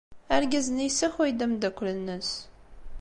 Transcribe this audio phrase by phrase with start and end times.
[0.35, 2.31] Argaz-nni yessakay-d ameddakel-nnes.